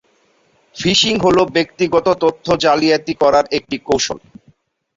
Fishing 0.75 1.15
হল 1.25 1.37
ব্যক্তিগত 1.55 2.07
তথ্য 2.23 2.45
জালিয়াতি 2.63 3.13
করার 3.21 3.45
একটি 3.57 3.77
কৌশল। 3.87 4.19